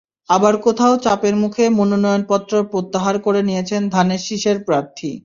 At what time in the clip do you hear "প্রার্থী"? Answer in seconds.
4.67-5.11